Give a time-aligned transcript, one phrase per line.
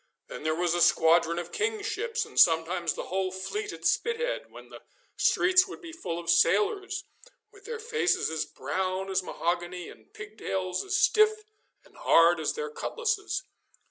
[0.29, 4.49] Then there was a squadron of King's ships, and sometimes the whole fleet at Spithead,
[4.51, 4.81] when the
[5.15, 7.03] streets would be full of sailors,
[7.51, 11.43] with their faces as brown as mahogany and pigtails as stiff
[11.85, 13.43] and hard as their cutlasses.